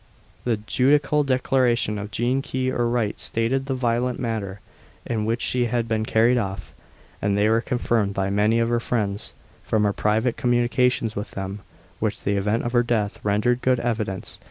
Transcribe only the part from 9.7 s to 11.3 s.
her private communications with